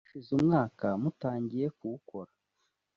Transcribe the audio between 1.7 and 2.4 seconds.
kuwukora